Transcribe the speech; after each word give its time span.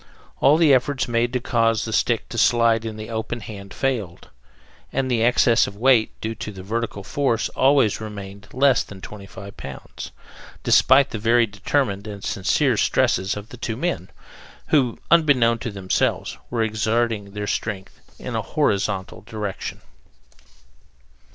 All 0.39 0.57
the 0.57 0.73
efforts 0.73 1.07
made 1.07 1.31
to 1.33 1.39
cause 1.39 1.85
the 1.85 1.93
stick 1.93 2.27
to 2.29 2.37
slide 2.39 2.85
in 2.85 2.97
the 2.97 3.11
open 3.11 3.39
hand 3.41 3.71
failed, 3.71 4.29
and 4.91 5.11
the 5.11 5.21
excess 5.21 5.67
of 5.67 5.75
weight 5.75 6.19
due 6.21 6.33
to 6.33 6.51
the 6.51 6.63
vertical 6.63 7.03
force 7.03 7.49
always 7.49 8.01
remained 8.01 8.47
less 8.51 8.81
than 8.81 8.99
twenty 9.01 9.27
five 9.27 9.57
pounds, 9.57 10.09
despite 10.63 11.11
the 11.11 11.19
very 11.19 11.45
determined 11.45 12.07
and 12.07 12.23
sincere 12.23 12.77
stresses 12.77 13.37
of 13.37 13.49
the 13.49 13.57
two 13.57 13.77
men, 13.77 14.09
who, 14.69 14.97
unbeknown 15.11 15.59
to 15.59 15.69
themselves, 15.69 16.35
were 16.49 16.63
exerting 16.63 17.33
their 17.33 17.45
strength 17.45 17.99
in 18.17 18.35
a 18.35 18.41
HORIZONTAL 18.41 19.21
direction. 19.27 19.81